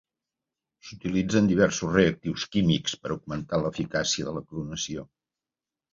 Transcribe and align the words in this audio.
S'utilitzen 0.87 1.49
diversos 1.51 1.93
reactius 1.97 2.47
químics 2.55 2.97
per 3.03 3.11
augmentar 3.17 3.63
l'eficàcia 3.67 4.37
de 4.39 4.45
clonació. 4.49 5.07